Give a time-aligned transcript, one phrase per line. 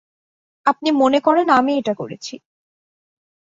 [0.65, 2.35] আপনি মনে করেন আমি এটা করেছি।